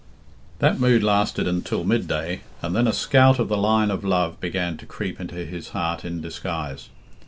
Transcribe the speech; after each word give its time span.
XIV. 0.53 0.57
That 0.57 0.79
mood 0.79 1.03
lasted 1.03 1.47
until 1.47 1.83
mid 1.83 2.07
day, 2.07 2.41
and 2.63 2.75
then 2.75 2.87
a 2.87 2.91
scout 2.91 3.37
of 3.37 3.49
the 3.49 3.55
line 3.57 3.91
of 3.91 4.03
love 4.03 4.39
began 4.39 4.75
to 4.77 4.87
creep 4.87 5.19
into 5.21 5.45
his 5.45 5.69
heart 5.77 6.03
in 6.03 6.21
disguise. 6.21 6.89